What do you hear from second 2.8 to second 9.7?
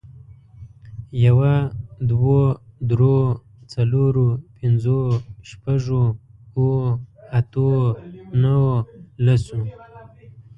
درو، څلورو، پنځو، شپږو، اوو، اتو، نهو، لسو